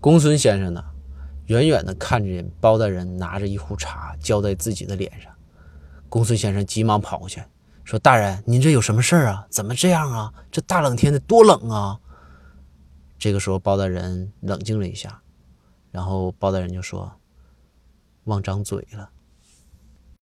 [0.00, 0.84] 公孙先生呢，
[1.46, 5.32] 远远的看见包大人拿着一壶茶浇在自己的脸上。
[6.08, 7.42] 公孙先生急忙跑过去，
[7.84, 9.46] 说：“大人，您这有什么事儿啊？
[9.50, 10.32] 怎么这样啊？
[10.50, 11.98] 这大冷天的多冷啊！”
[13.18, 15.20] 这个时候，包大人冷静了一下，
[15.90, 17.12] 然后包大人就说
[18.24, 19.10] ：“忘张嘴了。”